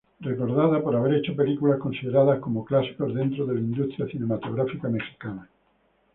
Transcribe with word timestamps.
Recordada 0.19 0.81
por 0.81 0.95
haber 0.95 1.13
hecho 1.13 1.35
películas 1.35 1.77
consideradas 1.79 2.39
como 2.39 2.65
clásicos 2.65 3.13
dentro 3.13 3.45
de 3.45 3.53
la 3.53 3.59
industria 3.59 4.07
cinematográfica 4.07 4.89
mexicana. 4.89 5.47